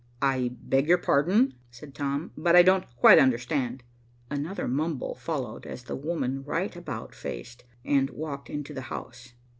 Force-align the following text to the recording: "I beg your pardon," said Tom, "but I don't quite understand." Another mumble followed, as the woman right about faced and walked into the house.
"I 0.23 0.49
beg 0.51 0.87
your 0.87 0.97
pardon," 0.97 1.53
said 1.69 1.93
Tom, 1.93 2.31
"but 2.35 2.55
I 2.55 2.63
don't 2.63 2.85
quite 2.95 3.19
understand." 3.19 3.83
Another 4.31 4.67
mumble 4.67 5.13
followed, 5.13 5.67
as 5.67 5.83
the 5.83 5.95
woman 5.95 6.41
right 6.43 6.75
about 6.75 7.13
faced 7.13 7.65
and 7.85 8.09
walked 8.09 8.49
into 8.49 8.73
the 8.73 8.81
house. 8.89 9.33